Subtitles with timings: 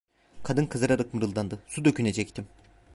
[0.43, 2.47] Kadın kızararak mırıldandı: "Su dökünecektim…"